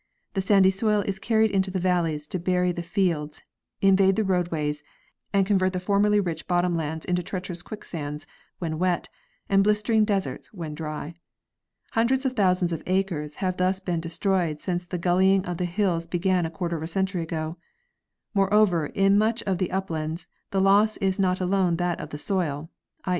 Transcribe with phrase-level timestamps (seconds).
[0.33, 3.43] The sandy soil is carried into the valleys to bury the fields,
[3.81, 4.81] in vade the roadways,
[5.31, 8.25] and convert the formerly rich bottom lands into treacherous quicksands
[8.57, 9.09] when wet
[9.47, 11.13] and blistering deserts when dry.
[11.91, 16.07] Hun dreds of thousands of acres have thus been destroyed since the gullying of hills
[16.07, 17.57] began a quarter of a century ago.
[18.33, 22.17] Moreover, in much of the up lands the loss is not alone that of the
[22.17, 22.71] soil,
[23.05, 23.09] 7.